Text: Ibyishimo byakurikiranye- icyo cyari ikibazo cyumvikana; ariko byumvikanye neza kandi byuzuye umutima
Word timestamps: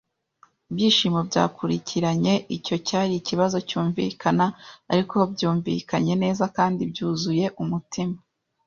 Ibyishimo 0.69 1.19
byakurikiranye- 1.29 2.33
icyo 2.57 2.75
cyari 2.87 3.13
ikibazo 3.17 3.57
cyumvikana; 3.69 4.45
ariko 4.91 5.15
byumvikanye 5.33 6.13
neza 6.23 6.43
kandi 6.57 6.81
byuzuye 6.91 7.45
umutima 7.63 8.17